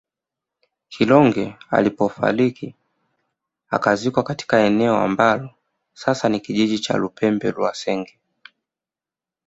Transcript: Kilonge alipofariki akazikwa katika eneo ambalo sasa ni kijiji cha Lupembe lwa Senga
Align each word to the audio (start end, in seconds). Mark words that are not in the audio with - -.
Kilonge 0.89 1.55
alipofariki 1.69 2.75
akazikwa 3.69 4.23
katika 4.23 4.59
eneo 4.59 4.97
ambalo 4.97 5.49
sasa 5.93 6.29
ni 6.29 6.39
kijiji 6.39 6.79
cha 6.79 6.97
Lupembe 6.97 7.51
lwa 7.51 7.73
Senga 7.73 8.11